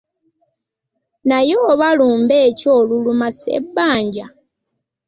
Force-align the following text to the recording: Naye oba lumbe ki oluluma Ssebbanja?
Naye 1.29 1.53
oba 1.71 1.87
lumbe 1.97 2.37
ki 2.57 2.67
oluluma 2.77 3.27
Ssebbanja? 3.33 4.25